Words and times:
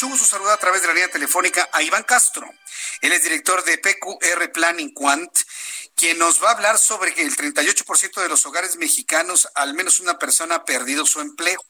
mucho 0.00 0.12
gusto 0.12 0.24
saludar 0.24 0.54
a 0.54 0.60
través 0.60 0.80
de 0.80 0.88
la 0.88 0.94
línea 0.94 1.10
telefónica 1.10 1.68
a 1.74 1.82
Iván 1.82 2.04
Castro. 2.04 2.48
Él 3.02 3.12
es 3.12 3.22
director 3.22 3.62
de 3.64 3.76
PQR 3.76 4.50
Planning 4.50 4.94
Quant, 4.94 5.30
quien 5.94 6.16
nos 6.16 6.42
va 6.42 6.48
a 6.48 6.52
hablar 6.52 6.78
sobre 6.78 7.12
que 7.12 7.20
el 7.20 7.36
38% 7.36 8.22
de 8.22 8.28
los 8.30 8.46
hogares 8.46 8.76
mexicanos, 8.76 9.46
al 9.54 9.74
menos 9.74 10.00
una 10.00 10.18
persona 10.18 10.54
ha 10.54 10.64
perdido 10.64 11.04
su 11.04 11.20
empleo. 11.20 11.62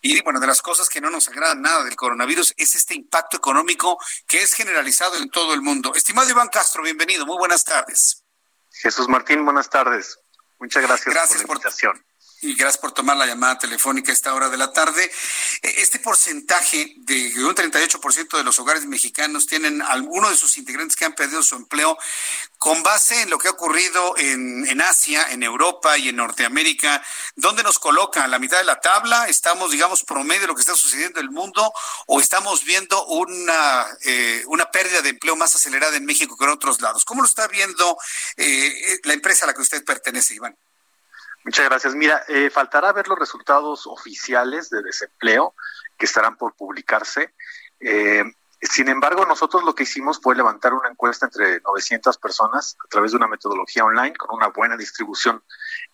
Y 0.00 0.20
bueno, 0.22 0.40
de 0.40 0.48
las 0.48 0.60
cosas 0.60 0.88
que 0.88 1.00
no 1.00 1.08
nos 1.08 1.28
agradan 1.28 1.62
nada 1.62 1.84
del 1.84 1.94
coronavirus 1.94 2.52
es 2.56 2.74
este 2.74 2.94
impacto 2.96 3.36
económico 3.36 3.96
que 4.26 4.42
es 4.42 4.54
generalizado 4.54 5.16
en 5.16 5.30
todo 5.30 5.54
el 5.54 5.62
mundo. 5.62 5.94
Estimado 5.94 6.28
Iván 6.28 6.48
Castro, 6.48 6.82
bienvenido, 6.82 7.26
muy 7.26 7.38
buenas 7.38 7.62
tardes. 7.62 8.24
Jesús 8.72 9.06
Martín, 9.08 9.44
buenas 9.44 9.70
tardes. 9.70 10.18
Muchas 10.58 10.82
gracias, 10.82 11.14
Gracias 11.14 11.42
por 11.42 11.50
la 11.50 11.54
invitación. 11.54 12.04
Y 12.40 12.54
gracias 12.54 12.78
por 12.78 12.92
tomar 12.92 13.16
la 13.16 13.26
llamada 13.26 13.58
telefónica 13.58 14.12
a 14.12 14.14
esta 14.14 14.32
hora 14.32 14.48
de 14.48 14.56
la 14.56 14.72
tarde. 14.72 15.10
Eh, 15.62 15.74
Este 15.78 15.98
porcentaje 15.98 16.94
de 16.98 17.32
un 17.44 17.52
38% 17.52 18.36
de 18.36 18.44
los 18.44 18.60
hogares 18.60 18.86
mexicanos 18.86 19.46
tienen 19.46 19.82
alguno 19.82 20.30
de 20.30 20.36
sus 20.36 20.56
integrantes 20.56 20.96
que 20.96 21.04
han 21.04 21.14
perdido 21.14 21.42
su 21.42 21.56
empleo 21.56 21.98
con 22.56 22.84
base 22.84 23.22
en 23.22 23.30
lo 23.30 23.38
que 23.38 23.48
ha 23.48 23.50
ocurrido 23.50 24.16
en, 24.18 24.64
en 24.68 24.80
Asia, 24.80 25.26
en 25.30 25.42
Europa 25.42 25.98
y 25.98 26.10
en 26.10 26.16
Norteamérica. 26.16 27.02
¿Dónde 27.34 27.64
nos 27.64 27.80
coloca? 27.80 28.22
¿A 28.22 28.28
la 28.28 28.38
mitad 28.38 28.58
de 28.58 28.64
la 28.64 28.80
tabla? 28.80 29.26
¿Estamos, 29.28 29.72
digamos, 29.72 30.04
promedio 30.04 30.42
de 30.42 30.46
lo 30.46 30.54
que 30.54 30.60
está 30.60 30.76
sucediendo 30.76 31.18
en 31.18 31.26
el 31.26 31.32
mundo? 31.32 31.72
¿O 32.06 32.20
estamos 32.20 32.64
viendo 32.64 33.04
una, 33.06 33.84
eh, 34.02 34.44
una 34.46 34.70
pérdida 34.70 35.02
de 35.02 35.08
empleo 35.10 35.34
más 35.34 35.56
acelerada 35.56 35.96
en 35.96 36.04
México 36.04 36.36
que 36.36 36.44
en 36.44 36.50
otros 36.50 36.80
lados? 36.80 37.04
¿Cómo 37.04 37.22
lo 37.22 37.28
está 37.28 37.48
viendo 37.48 37.98
eh, 38.36 39.00
la 39.02 39.14
empresa 39.14 39.44
a 39.44 39.48
la 39.48 39.54
que 39.54 39.62
usted 39.62 39.84
pertenece, 39.84 40.34
Iván? 40.34 40.56
Muchas 41.44 41.66
gracias. 41.66 41.94
Mira, 41.94 42.22
eh, 42.28 42.50
faltará 42.50 42.92
ver 42.92 43.08
los 43.08 43.18
resultados 43.18 43.86
oficiales 43.86 44.70
de 44.70 44.82
desempleo 44.82 45.54
que 45.96 46.06
estarán 46.06 46.36
por 46.36 46.54
publicarse. 46.54 47.34
Eh, 47.80 48.24
sin 48.60 48.88
embargo, 48.88 49.24
nosotros 49.24 49.62
lo 49.62 49.74
que 49.74 49.84
hicimos 49.84 50.20
fue 50.20 50.34
levantar 50.34 50.74
una 50.74 50.88
encuesta 50.88 51.26
entre 51.26 51.60
900 51.60 52.18
personas 52.18 52.76
a 52.84 52.88
través 52.88 53.12
de 53.12 53.16
una 53.16 53.28
metodología 53.28 53.84
online 53.84 54.16
con 54.16 54.34
una 54.36 54.48
buena 54.48 54.76
distribución 54.76 55.44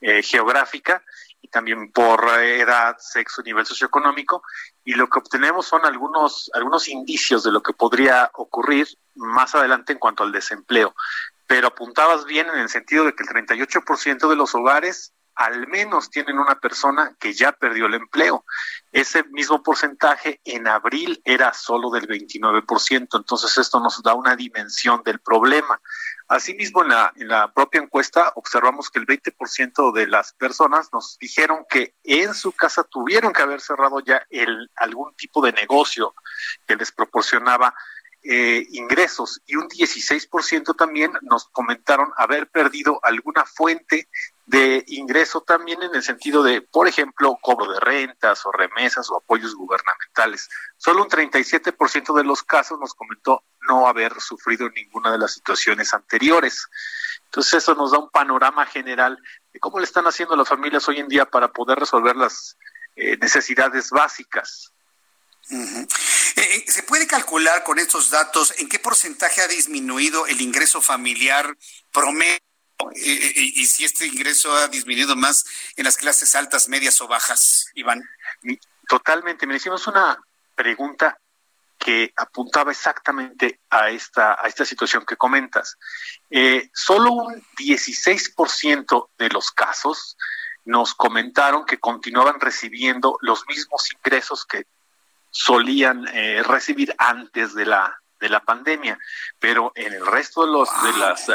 eh, 0.01 0.23
geográfica 0.23 1.03
y 1.42 1.48
también 1.48 1.92
por 1.92 2.27
eh, 2.39 2.61
edad, 2.61 2.97
sexo, 2.98 3.42
nivel 3.42 3.67
socioeconómico. 3.67 4.42
Y 4.83 4.95
lo 4.95 5.08
que 5.08 5.19
obtenemos 5.19 5.67
son 5.67 5.84
algunos, 5.84 6.51
algunos 6.55 6.89
indicios 6.89 7.45
de 7.45 7.53
lo 7.53 7.62
que 7.62 7.75
podría 7.75 8.31
ocurrir 8.33 8.89
más 9.14 9.55
adelante 9.55 9.92
en 9.92 9.98
cuanto 9.98 10.23
al 10.23 10.33
desempleo. 10.33 10.95
Pero 11.47 11.69
apuntabas 11.69 12.25
bien 12.25 12.48
en 12.48 12.58
el 12.58 12.70
sentido 12.70 13.05
de 13.05 13.14
que 13.14 13.25
el 13.25 13.29
38% 13.29 14.27
de 14.27 14.36
los 14.36 14.55
hogares 14.55 15.12
al 15.35 15.67
menos 15.69 16.11
tienen 16.11 16.39
una 16.39 16.61
persona 16.61 17.15
que 17.19 17.33
ya 17.33 17.53
perdió 17.53 17.87
el 17.87 17.95
empleo. 17.95 18.45
Ese 18.93 19.25
mismo 19.25 19.63
porcentaje 19.63 20.41
en 20.45 20.69
abril 20.69 21.21
era 21.25 21.53
solo 21.53 21.91
del 21.91 22.07
29%, 22.07 23.09
entonces 23.13 23.59
esto 23.59 23.81
nos 23.81 24.03
da 24.03 24.15
una 24.15 24.37
dimensión 24.37 25.03
del 25.05 25.19
problema. 25.21 25.81
Asimismo, 26.29 26.83
en 26.83 26.89
la, 26.89 27.13
en 27.17 27.29
la 27.29 27.53
propia 27.53 27.83
encuesta 27.83 28.33
observamos 28.36 28.91
que 28.91 28.98
el 28.98 29.07
20% 29.07 29.92
de 29.92 30.07
las 30.07 30.33
personas 30.33 30.91
nos 30.92 31.19
dijeron 31.19 31.67
que 31.69 31.95
en 32.03 32.35
su 32.35 32.53
casa 32.53 32.85
tuvieron 32.85 33.33
que 33.33 33.42
haber 33.42 33.61
cerrado 33.61 34.01
ya 34.01 34.25
el, 34.31 34.70
algún 34.77 35.14
tipo 35.17 35.45
de 35.45 35.53
negocio 35.53 36.14
que 36.67 36.77
les 36.77 36.92
proporcionaba 36.92 37.75
eh, 38.27 38.67
ingresos 38.70 39.42
y 39.45 39.57
un 39.57 39.68
16% 39.68 40.74
también 40.74 41.12
nos 41.20 41.45
comentaron 41.51 42.11
haber 42.17 42.48
perdido 42.48 42.98
alguna 43.02 43.45
fuente 43.45 44.08
de 44.46 44.83
ingreso 44.89 45.42
también 45.42 45.83
en 45.83 45.95
el 45.95 46.02
sentido 46.02 46.42
de, 46.42 46.63
por 46.63 46.89
ejemplo, 46.89 47.36
cobro 47.42 47.70
de 47.70 47.80
rentas 47.80 48.46
o 48.46 48.52
remesas 48.52 49.11
o 49.11 49.18
apoyos 49.18 49.55
gubernamentales. 49.55 50.48
Solo 50.79 51.02
un 51.02 51.11
37% 51.11 52.17
de 52.17 52.24
los 52.24 52.42
casos 52.42 52.80
nos 52.80 52.95
comentó 52.95 53.45
no 53.68 53.86
haber 53.86 54.18
sufrido 54.20 54.70
ninguna 54.70 55.13
de 55.13 55.18
las 55.18 55.34
situaciones 55.34 55.92
anteriores. 55.92 56.67
Entonces 57.27 57.55
eso 57.55 57.74
nos 57.74 57.92
da 57.92 57.98
un 57.98 58.11
panorama 58.11 58.64
general 58.64 59.18
de 59.52 59.61
cómo 59.61 59.80
le 59.80 59.84
están 59.84 60.07
haciendo 60.07 60.34
las 60.34 60.48
familias 60.48 60.89
hoy 60.89 60.98
en 60.98 61.08
día 61.08 61.27
para 61.27 61.52
poder 61.52 61.79
resolver 61.79 62.17
las 62.17 62.57
eh, 62.96 63.18
necesidades 63.18 63.90
básicas. 63.90 64.73
Uh. 65.51 65.86
Eh, 66.36 66.64
¿Se 66.67 66.83
puede 66.83 67.06
calcular 67.06 67.62
con 67.62 67.78
estos 67.78 68.11
datos 68.11 68.55
en 68.58 68.68
qué 68.68 68.78
porcentaje 68.78 69.40
ha 69.42 69.48
disminuido 69.48 70.27
el 70.27 70.40
ingreso 70.40 70.80
familiar 70.80 71.56
promedio? 71.92 72.39
Eh, 72.96 73.33
y, 73.36 73.67
si 73.67 73.84
este 73.84 74.06
ingreso 74.06 74.52
ha 74.52 74.68
disminuido 74.68 75.17
más 75.17 75.45
en 75.77 75.84
las 75.84 75.96
clases 75.96 76.34
altas, 76.34 76.68
medias 76.68 77.00
o 77.00 77.08
bajas, 77.08 77.67
Iván. 77.74 78.02
Totalmente. 78.89 79.46
Me 79.46 79.56
hicimos 79.56 79.86
una 79.86 80.18
pregunta 80.55 81.18
que 81.78 82.12
apuntaba 82.17 82.70
exactamente 82.70 83.61
a 83.70 83.90
esta, 83.90 84.40
a 84.40 84.48
esta 84.48 84.64
situación 84.64 85.05
que 85.05 85.16
comentas. 85.16 85.77
Eh, 86.30 86.70
solo 86.72 87.12
un 87.12 87.42
16% 87.58 89.08
de 89.18 89.28
los 89.28 89.51
casos 89.51 90.16
nos 90.64 90.95
comentaron 90.95 91.66
que 91.66 91.78
continuaban 91.78 92.40
recibiendo 92.40 93.18
los 93.20 93.46
mismos 93.46 93.92
ingresos 93.92 94.46
que 94.46 94.66
solían 95.34 96.06
eh, 96.14 96.42
recibir 96.45 96.95
antes 96.96 97.55
de 97.55 97.67
la 97.67 98.00
de 98.20 98.28
la 98.30 98.40
pandemia, 98.40 98.98
pero 99.39 99.72
en 99.74 99.92
el 99.92 100.06
resto 100.06 100.46
de 100.46 100.52
los 100.52 100.68
de 100.83 100.98
las 100.98 101.28
uh, 101.28 101.33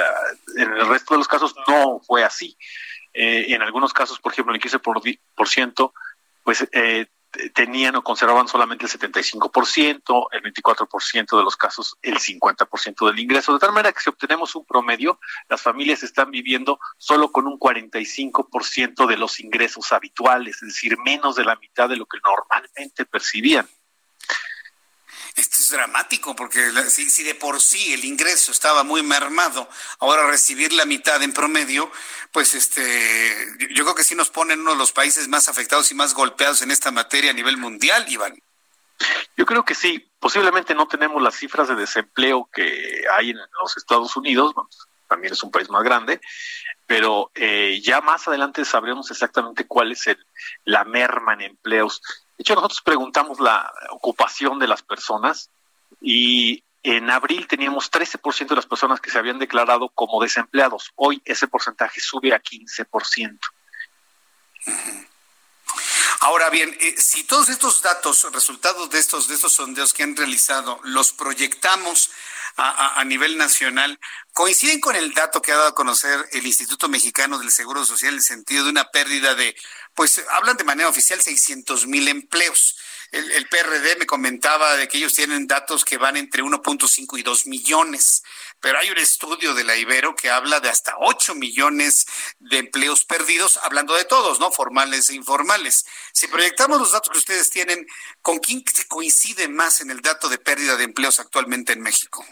en 0.56 0.72
el 0.74 0.88
resto 0.88 1.14
de 1.14 1.20
los 1.20 1.28
casos 1.28 1.54
no 1.68 2.00
fue 2.00 2.24
así. 2.24 2.58
Eh, 3.14 3.54
en 3.54 3.62
algunos 3.62 3.94
casos, 3.94 4.20
por 4.20 4.32
ejemplo, 4.32 4.56
el 4.56 4.62
15%, 4.62 4.82
por, 4.82 5.02
por 5.36 5.48
ciento, 5.48 5.94
pues 6.44 6.68
eh, 6.72 7.08
tenían 7.54 7.96
o 7.96 8.04
conservaban 8.04 8.48
solamente 8.48 8.86
el 8.86 8.92
75%, 8.92 10.28
el 10.32 10.42
24% 10.42 11.38
de 11.38 11.44
los 11.44 11.56
casos 11.58 11.98
el 12.02 12.18
50% 12.18 13.06
del 13.08 13.20
ingreso. 13.20 13.54
De 13.54 13.60
tal 13.60 13.74
manera 13.74 13.92
que 13.92 14.00
si 14.00 14.10
obtenemos 14.10 14.56
un 14.56 14.66
promedio, 14.66 15.20
las 15.48 15.62
familias 15.62 16.02
están 16.04 16.32
viviendo 16.32 16.80
solo 16.98 17.32
con 17.32 17.46
un 17.46 17.60
45% 17.60 19.06
de 19.06 19.18
los 19.18 19.40
ingresos 19.40 19.92
habituales, 19.92 20.56
es 20.62 20.70
decir, 20.70 20.98
menos 20.98 21.36
de 21.36 21.46
la 21.46 21.56
mitad 21.58 21.88
de 21.90 21.98
lo 21.98 22.06
que 22.06 22.20
normalmente 22.24 23.06
percibían. 23.06 23.68
Dramático 25.70 26.36
porque 26.36 26.72
si, 26.90 27.10
si, 27.10 27.24
de 27.24 27.36
por 27.36 27.62
sí 27.62 27.94
el 27.94 28.06
ingreso 28.06 28.52
estaba 28.52 28.84
muy 28.84 29.04
mermado, 29.04 29.70
ahora 30.00 30.28
recibir 30.28 30.74
la 30.74 30.86
mitad 30.86 31.22
en 31.24 31.34
promedio, 31.34 31.92
pues 32.32 32.54
este, 32.54 33.36
yo 33.72 33.84
creo 33.84 33.96
que 33.96 34.04
sí 34.04 34.16
nos 34.16 34.30
pone 34.30 34.54
en 34.54 34.62
uno 34.62 34.72
de 34.72 34.78
los 34.78 34.92
países 34.92 35.28
más 35.28 35.50
afectados 35.50 35.92
y 35.92 35.96
más 35.96 36.14
golpeados 36.14 36.62
en 36.62 36.72
esta 36.72 36.92
materia 36.92 37.32
a 37.32 37.34
nivel 37.34 37.58
mundial, 37.58 38.06
Iván. 38.10 38.40
Yo 39.38 39.46
creo 39.46 39.64
que 39.64 39.76
sí. 39.76 40.06
Posiblemente 40.20 40.76
no 40.76 40.88
tenemos 40.88 41.22
las 41.22 41.36
cifras 41.36 41.70
de 41.70 41.76
desempleo 41.76 42.50
que 42.52 43.04
hay 43.18 43.30
en 43.30 43.38
los 43.62 43.78
Estados 43.78 44.16
Unidos, 44.18 44.54
bueno, 44.54 44.70
también 45.08 45.34
es 45.34 45.42
un 45.44 45.52
país 45.52 45.70
más 45.70 45.84
grande, 45.84 46.20
pero 46.86 47.32
eh, 47.36 47.80
ya 47.82 48.02
más 48.02 48.28
adelante 48.28 48.66
sabremos 48.66 49.10
exactamente 49.12 49.66
cuál 49.66 49.92
es 49.92 50.08
el, 50.08 50.18
la 50.66 50.84
merma 50.84 51.34
en 51.34 51.42
empleos. 51.42 52.02
De 52.38 52.44
hecho, 52.44 52.56
nosotros 52.56 52.82
preguntamos 52.82 53.40
la 53.40 53.72
ocupación 53.92 54.60
de 54.60 54.68
las 54.68 54.82
personas 54.82 55.50
y 56.02 56.64
en 56.84 57.10
abril 57.10 57.48
teníamos 57.48 57.92
13% 57.92 58.48
de 58.48 58.56
las 58.56 58.66
personas 58.66 59.02
que 59.02 59.12
se 59.12 59.18
habían 59.18 59.40
declarado 59.40 59.90
como 59.90 60.22
desempleados. 60.22 60.92
Hoy 60.96 61.22
ese 61.26 61.48
porcentaje 61.48 62.00
sube 62.00 62.34
a 62.34 62.42
15%. 62.42 63.40
Ahora 66.22 66.50
bien, 66.50 66.76
eh, 66.82 66.96
si 66.98 67.24
todos 67.24 67.50
estos 67.50 67.82
datos, 67.82 68.28
resultados 68.34 68.90
de 68.90 69.00
estos, 69.00 69.28
de 69.28 69.36
estos 69.36 69.54
sondeos 69.54 69.94
que 69.94 70.04
han 70.04 70.16
realizado, 70.16 70.80
los 70.84 71.14
proyectamos 71.14 72.10
a, 72.58 73.04
nivel 73.06 73.38
nacional, 73.38 73.98
coinciden 74.34 74.82
con 74.82 74.94
el 74.96 75.14
dato 75.14 75.42
que 75.42 75.54
ha 75.54 75.56
dado 75.56 75.70
a 75.70 75.76
conocer 75.76 76.28
el 76.34 76.46
Instituto 76.46 76.90
Mexicano 76.90 77.40
del 77.40 77.52
Seguro 77.52 77.86
Social 77.86 78.14
en 78.14 78.18
el 78.18 78.24
sentido 78.24 78.66
de 78.66 78.72
una 78.72 78.92
pérdida 78.92 79.34
de, 79.34 79.56
pues 79.94 80.22
hablan 80.32 80.58
de 80.58 80.66
manera 80.66 80.90
oficial 80.90 81.22
600 81.22 81.88
mil 81.88 82.08
empleos. 82.10 82.76
El, 83.12 83.48
PRD 83.48 83.96
me 83.98 84.06
comentaba 84.06 84.76
de 84.76 84.88
que 84.88 84.98
ellos 84.98 85.14
tienen 85.14 85.48
datos 85.48 85.84
que 85.84 85.98
van 85.98 86.18
entre 86.18 86.44
1.5 86.44 87.18
y 87.18 87.24
2 87.24 87.48
millones, 87.48 88.24
pero 88.60 88.78
hay 88.78 88.92
un 88.92 88.98
estudio 88.98 89.54
de 89.54 89.64
la 89.64 89.76
Ibero 89.76 90.16
que 90.16 90.30
habla 90.30 90.60
de 90.60 90.70
hasta 90.70 90.96
8 91.00 91.36
millones 91.36 92.06
de 92.40 92.60
empleos 92.60 93.06
perdidos, 93.06 93.58
hablando 93.64 93.96
de 93.96 94.06
todos, 94.06 94.40
¿no? 94.40 94.52
Formales 94.52 95.10
e 95.10 95.16
informales. 95.16 95.86
Si 96.14 96.28
proyectamos 96.28 96.80
los 96.80 96.92
datos 96.92 97.12
que 97.12 97.18
ustedes 97.18 97.50
tienen, 97.50 97.88
¿con 98.22 98.38
quién 98.40 98.64
se 98.72 98.88
coincide 98.88 99.48
más 99.48 99.82
en 99.82 99.90
el 99.92 100.02
dato 100.02 100.30
de 100.30 100.38
pérdida 100.38 100.76
de 100.76 100.84
empleos 100.84 101.20
actualmente 101.20 101.74
en 101.74 101.82
México? 101.82 102.26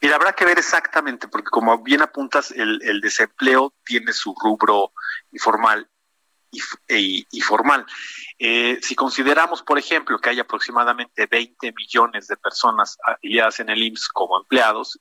Mira, 0.00 0.16
habrá 0.16 0.32
que 0.32 0.44
ver 0.44 0.58
exactamente, 0.58 1.28
porque 1.28 1.50
como 1.50 1.82
bien 1.82 2.02
apuntas, 2.02 2.50
el, 2.52 3.00
desempleo 3.00 3.74
tiene 3.84 4.12
su 4.12 4.34
rubro 4.34 4.92
informal 5.32 5.88
y, 6.50 7.26
e, 7.32 7.42
formal. 7.42 7.84
Eh, 8.38 8.78
si 8.82 8.94
consideramos, 8.94 9.62
por 9.62 9.78
ejemplo, 9.78 10.18
que 10.18 10.30
hay 10.30 10.40
aproximadamente 10.40 11.26
20 11.26 11.72
millones 11.72 12.28
de 12.28 12.36
personas 12.36 12.96
afiliadas 13.04 13.60
en 13.60 13.70
el 13.70 13.82
IMSS 13.82 14.08
como 14.08 14.40
empleados, 14.40 14.98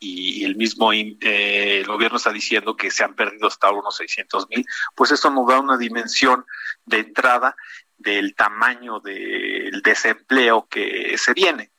y 0.00 0.44
el 0.44 0.56
mismo 0.56 0.92
eh, 0.92 1.84
gobierno 1.86 2.18
está 2.18 2.30
diciendo 2.30 2.76
que 2.76 2.90
se 2.90 3.04
han 3.04 3.14
perdido 3.14 3.46
hasta 3.46 3.70
unos 3.70 3.96
600 3.96 4.48
mil, 4.48 4.64
pues 4.94 5.12
eso 5.12 5.30
nos 5.30 5.46
da 5.46 5.60
una 5.60 5.78
dimensión 5.78 6.44
de 6.84 6.98
entrada 6.98 7.56
del 7.96 8.34
tamaño 8.34 9.00
del 9.00 9.80
desempleo 9.82 10.66
que 10.68 11.16
se 11.16 11.32
viene. 11.32 11.70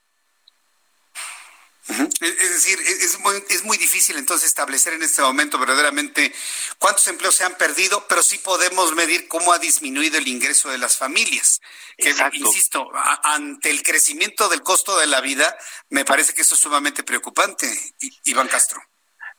Es 1.88 2.50
decir, 2.50 2.80
es 2.82 3.20
muy, 3.20 3.44
es 3.50 3.64
muy 3.64 3.78
difícil 3.78 4.18
entonces 4.18 4.48
establecer 4.48 4.94
en 4.94 5.04
este 5.04 5.22
momento 5.22 5.60
verdaderamente 5.60 6.34
cuántos 6.80 7.08
empleos 7.08 7.36
se 7.36 7.44
han 7.44 7.56
perdido, 7.56 8.08
pero 8.08 8.24
sí 8.24 8.40
podemos 8.40 8.96
medir 8.96 9.28
cómo 9.28 9.54
ha 9.54 9.60
disminuido 9.60 10.18
el 10.18 10.28
ingreso 10.28 10.70
de 10.70 10.80
las 10.80 10.98
familias. 10.98 11.62
Que, 11.96 12.16
insisto, 12.34 12.90
ante 13.24 13.70
el 13.70 13.84
crecimiento 13.84 14.50
del 14.50 14.64
costo 14.64 14.98
de 14.98 15.06
la 15.06 15.22
vida, 15.22 15.56
me 15.90 16.06
parece 16.06 16.34
que 16.34 16.42
eso 16.42 16.56
es 16.56 16.62
sumamente 16.62 17.04
preocupante, 17.04 17.68
Iván 18.24 18.48
Castro. 18.48 18.82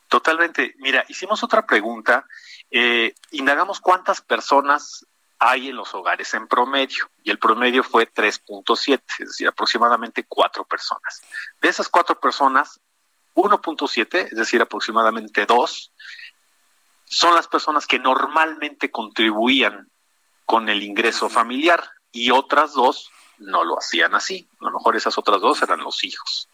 Totalmente. 0.08 0.75
Mira, 0.78 1.04
hicimos 1.08 1.43
otra 1.43 1.66
pregunta. 1.66 2.26
Eh, 2.70 3.12
indagamos 3.32 3.81
cuántas 3.81 4.20
personas 4.20 5.04
hay 5.38 5.68
en 5.68 5.76
los 5.76 5.94
hogares 5.94 6.32
en 6.34 6.48
promedio, 6.48 7.10
y 7.22 7.30
el 7.30 7.38
promedio 7.38 7.82
fue 7.82 8.10
3.7, 8.10 9.02
es 9.18 9.28
decir, 9.28 9.48
aproximadamente 9.48 10.24
cuatro 10.26 10.64
personas. 10.64 11.22
De 11.60 11.68
esas 11.68 11.88
cuatro 11.88 12.18
personas, 12.18 12.80
1.7, 13.34 14.28
es 14.30 14.36
decir, 14.36 14.62
aproximadamente 14.62 15.44
dos, 15.46 15.92
son 17.04 17.34
las 17.34 17.46
personas 17.48 17.86
que 17.86 17.98
normalmente 17.98 18.90
contribuían 18.90 19.90
con 20.44 20.68
el 20.68 20.82
ingreso 20.82 21.28
familiar 21.28 21.90
y 22.10 22.30
otras 22.30 22.72
dos 22.72 23.10
no 23.38 23.64
lo 23.64 23.78
hacían 23.78 24.14
así. 24.14 24.48
A 24.60 24.64
lo 24.64 24.72
mejor 24.72 24.96
esas 24.96 25.18
otras 25.18 25.40
dos 25.40 25.62
eran 25.62 25.80
los 25.80 26.02
hijos. 26.04 26.48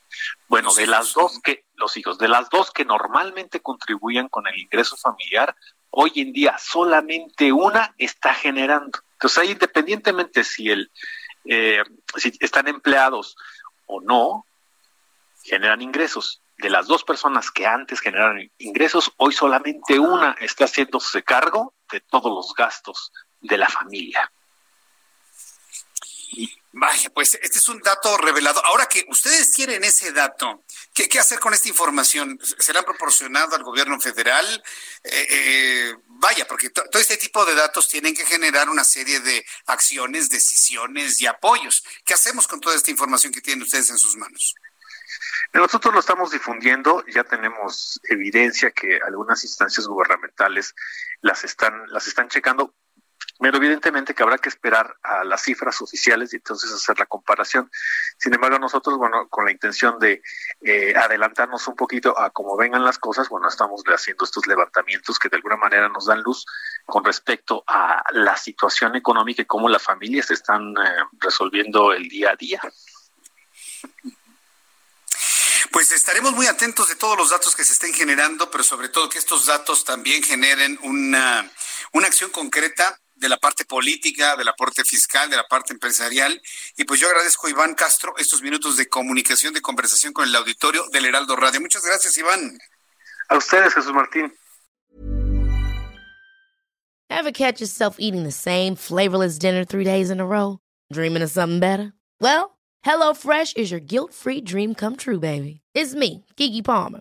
Bueno, 0.49 0.75
de 0.75 0.87
las 0.87 1.15
dos 1.15 1.41
que, 1.43 1.65
los 1.75 1.97
hijos, 1.97 2.19
de 2.19 2.29
las 2.29 2.51
dos 2.51 2.71
que 2.71 2.85
normalmente 2.85 3.61
contribuían 3.61 4.29
con 4.29 4.47
el 4.47 4.59
ingreso 4.59 4.97
familiar, 4.97 5.57
hoy 5.93 6.13
en 6.17 6.33
día 6.33 6.57
solamente 6.59 7.53
una 7.53 7.95
está 7.99 8.35
generando. 8.35 8.99
Entonces 9.13 9.39
ahí 9.39 9.51
independientemente 9.53 10.43
si 10.43 10.71
el 10.71 10.91
eh, 11.45 11.83
si 12.17 12.33
están 12.41 12.69
empleados 12.69 13.37
o 13.87 14.01
no, 14.01 14.47
generan 15.43 15.83
ingresos. 15.83 16.41
De 16.59 16.71
las 16.71 16.87
dos 16.87 17.03
personas 17.03 17.51
que 17.51 17.67
antes 17.67 18.01
generaron 18.01 18.49
ingresos, 18.59 19.13
hoy 19.17 19.33
solamente 19.33 19.99
una 19.99 20.37
está 20.41 20.67
haciéndose 20.67 21.25
cargo 21.25 21.75
de 21.91 22.01
todos 22.01 22.33
los 22.33 22.55
gastos 22.55 23.13
de 23.41 23.59
la 23.59 23.69
familia. 23.69 24.31
Vaya, 26.75 27.11
pues 27.11 27.39
este 27.43 27.59
es 27.59 27.69
un 27.69 27.81
dato 27.81 28.17
revelado. 28.17 28.65
Ahora 28.65 28.87
que 28.87 29.05
ustedes 29.09 29.53
tienen 29.53 29.85
ese 29.85 30.11
dato, 30.11 30.65
¿qué, 30.95 31.07
qué 31.07 31.19
hacer 31.19 31.39
con 31.39 31.53
esta 31.53 31.69
información? 31.69 32.39
¿Será 32.59 32.83
proporcionado 32.83 33.55
al 33.55 33.63
gobierno 33.63 34.01
federal? 34.01 34.47
Eh, 35.05 35.27
eh, 35.29 35.95
vaya, 36.07 36.47
porque 36.47 36.71
todo 36.71 36.99
este 36.99 37.19
tipo 37.19 37.45
de 37.45 37.55
datos 37.55 37.89
tienen 37.89 38.15
que 38.15 38.25
generar 38.25 38.71
una 38.71 38.85
serie 38.85 39.21
de 39.21 39.45
acciones, 39.67 40.31
decisiones 40.31 41.21
y 41.21 41.27
apoyos. 41.27 41.85
¿Qué 42.07 42.15
hacemos 42.15 42.49
con 42.49 42.59
toda 42.59 42.75
esta 42.75 42.91
información 42.91 43.35
que 43.35 43.43
tienen 43.43 43.63
ustedes 43.63 43.91
en 43.91 43.99
sus 43.99 44.17
manos? 44.17 44.55
Nosotros 45.53 45.93
lo 45.93 46.01
estamos 46.01 46.31
difundiendo, 46.31 47.05
ya 47.07 47.25
tenemos 47.25 48.01
evidencia 48.05 48.71
que 48.71 48.99
algunas 49.07 49.45
instancias 49.45 49.87
gubernamentales 49.87 50.75
las 51.21 51.45
están, 51.45 51.85
las 51.89 52.07
están 52.07 52.29
checando. 52.29 52.75
Pero 53.43 53.57
evidentemente 53.57 54.15
que 54.15 54.23
habrá 54.23 54.39
que 54.39 54.49
esperar 54.49 54.97
a 55.03 55.25
las 55.25 55.43
cifras 55.43 55.83
oficiales 55.83 56.33
y 56.33 56.37
entonces 56.37 56.71
hacer 56.73 56.97
la 57.01 57.07
comparación. 57.07 57.69
Sin 58.17 58.33
embargo, 58.33 58.57
nosotros, 58.61 58.97
bueno, 58.99 59.29
con 59.29 59.45
la 59.45 59.51
intención 59.51 59.99
de 59.99 60.23
eh, 60.61 60.95
adelantarnos 60.97 61.67
un 61.67 61.75
poquito 61.75 62.17
a 62.17 62.31
cómo 62.31 62.57
vengan 62.57 62.85
las 62.85 63.01
cosas, 63.01 63.29
bueno, 63.29 63.49
estamos 63.49 63.83
haciendo 63.85 64.25
estos 64.25 64.47
levantamientos 64.47 65.19
que 65.19 65.29
de 65.29 65.39
alguna 65.39 65.57
manera 65.57 65.89
nos 65.89 66.07
dan 66.07 66.23
luz 66.23 66.47
con 66.87 67.05
respecto 67.05 67.65
a 67.67 68.05
la 68.13 68.37
situación 68.37 68.95
económica 68.95 69.43
y 69.43 69.47
cómo 69.47 69.69
las 69.69 69.83
familias 69.83 70.31
están 70.31 70.77
eh, 70.77 71.03
resolviendo 71.19 71.93
el 71.93 72.09
día 72.09 72.31
a 72.31 72.37
día. 72.37 72.61
Pues 75.73 75.91
estaremos 75.91 76.31
muy 76.33 76.47
atentos 76.47 76.89
de 76.89 76.95
todos 76.95 77.17
los 77.19 77.31
datos 77.31 77.57
que 77.57 77.65
se 77.65 77.73
estén 77.73 77.93
generando, 77.93 78.53
pero 78.53 78.63
sobre 78.63 78.89
todo 78.89 79.09
que 79.09 79.19
estos 79.19 79.47
datos 79.47 79.85
también 79.85 80.23
generen 80.23 80.79
una, 80.85 81.51
una 81.93 82.07
acción 82.07 82.31
concreta 82.31 83.02
de 83.23 83.29
la 83.29 83.39
parte 83.39 83.65
política, 83.65 84.37
de 84.37 84.45
la 84.45 84.53
parte 84.53 84.85
fiscal, 84.85 85.31
de 85.31 85.37
la 85.37 85.47
parte 85.47 85.73
empresarial. 85.73 86.43
Y 86.77 86.85
pues 86.85 87.01
yo 87.01 87.07
agradezco 87.07 87.47
a 87.47 87.51
Iván 87.51 87.75
Castro 87.75 88.15
estos 88.19 88.43
minutos 88.43 88.77
de 88.77 88.89
comunicación, 88.89 89.55
de 89.55 89.63
conversación 89.63 90.13
con 90.13 90.29
el 90.29 90.35
auditorio 90.35 90.85
del 90.93 91.07
Heraldo 91.07 91.37
Radio. 91.37 91.61
Muchas 91.61 91.85
gracias, 91.85 92.19
Iván. 92.19 92.59
A 93.29 93.37
ustedes, 93.37 93.73
Jesús 93.73 93.95
Martín. 93.95 94.33
Ever 97.09 97.31
catch 97.31 97.61
yourself 97.61 97.97
eating 97.99 98.25
the 98.25 98.33
same 98.33 98.75
flavorless 98.75 99.39
dinner 99.39 99.65
three 99.65 99.85
days 99.85 100.11
in 100.11 100.19
a 100.19 100.27
row? 100.27 100.59
Dreaming 100.93 101.23
of 101.23 101.31
something 101.31 101.61
better? 101.61 101.93
Well, 102.21 102.59
HelloFresh 102.85 103.57
is 103.57 103.71
your 103.71 103.81
guilt-free 103.81 104.41
dream 104.43 104.75
come 104.75 104.97
true, 104.97 105.21
baby. 105.21 105.61
It's 105.75 105.95
me, 105.95 106.25
Kiki 106.37 106.63
Palmer. 106.63 107.01